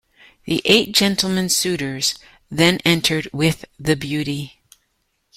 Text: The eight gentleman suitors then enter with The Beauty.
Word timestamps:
The 0.45 0.63
eight 0.65 0.93
gentleman 0.93 1.47
suitors 1.49 2.17
then 2.49 2.79
enter 2.83 3.21
with 3.31 3.65
The 3.77 3.95
Beauty. 3.95 4.59